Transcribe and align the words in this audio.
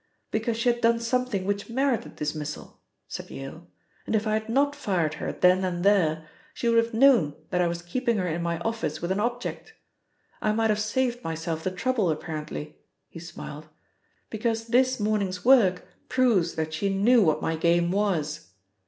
"Because 0.31 0.57
she 0.57 0.67
had 0.69 0.81
done 0.81 0.99
something 0.99 1.45
which 1.45 1.69
merited 1.69 2.15
dismissal," 2.15 2.81
said 3.07 3.29
Yale, 3.29 3.67
"and 4.07 4.15
if 4.15 4.25
I 4.25 4.33
had 4.33 4.49
not 4.49 4.75
fired 4.75 5.13
her 5.21 5.31
then 5.31 5.63
and 5.63 5.83
there, 5.85 6.27
she 6.55 6.67
would 6.67 6.79
have 6.83 6.95
known 6.95 7.35
that 7.51 7.61
I 7.61 7.67
was 7.67 7.83
keeping 7.83 8.17
her 8.17 8.27
in 8.27 8.41
my 8.41 8.57
office 8.61 8.99
with 8.99 9.11
an 9.11 9.19
object. 9.19 9.75
I 10.41 10.53
might 10.53 10.71
have 10.71 10.79
saved 10.79 11.23
myself 11.23 11.63
the 11.63 11.69
trouble, 11.69 12.09
apparently," 12.09 12.79
he 13.09 13.19
smiled, 13.19 13.67
"because 14.31 14.69
this 14.69 14.99
morning's 14.99 15.45
work 15.45 15.85
proves 16.09 16.55
that 16.55 16.73
she 16.73 16.89
knew 16.91 17.21
what 17.21 17.43
my 17.43 17.55
game 17.55 17.91
was." 17.91 18.53